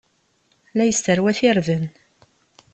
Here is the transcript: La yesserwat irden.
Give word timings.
La 0.77 0.83
yesserwat 0.85 1.39
irden. 1.49 1.83